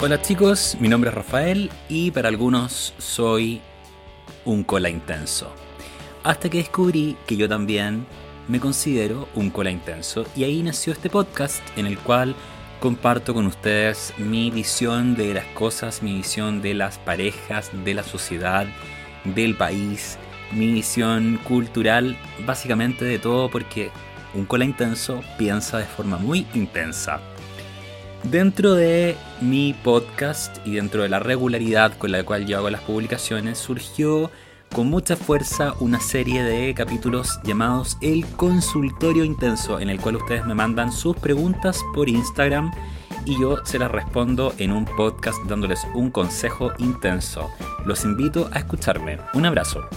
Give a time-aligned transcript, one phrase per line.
[0.00, 3.60] Hola chicos, mi nombre es Rafael y para algunos soy
[4.44, 5.52] un cola intenso.
[6.22, 8.06] Hasta que descubrí que yo también
[8.46, 12.36] me considero un cola intenso y ahí nació este podcast en el cual
[12.78, 18.04] comparto con ustedes mi visión de las cosas, mi visión de las parejas, de la
[18.04, 18.68] sociedad,
[19.24, 20.16] del país,
[20.52, 23.90] mi visión cultural, básicamente de todo porque
[24.32, 27.20] un cola intenso piensa de forma muy intensa.
[28.24, 32.82] Dentro de mi podcast y dentro de la regularidad con la cual yo hago las
[32.82, 34.30] publicaciones, surgió
[34.74, 40.44] con mucha fuerza una serie de capítulos llamados El Consultorio Intenso, en el cual ustedes
[40.44, 42.70] me mandan sus preguntas por Instagram
[43.24, 47.48] y yo se las respondo en un podcast dándoles un consejo intenso.
[47.86, 49.18] Los invito a escucharme.
[49.34, 49.88] Un abrazo.